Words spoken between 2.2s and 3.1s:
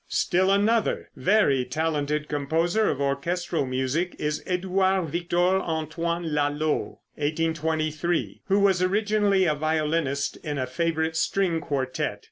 composer of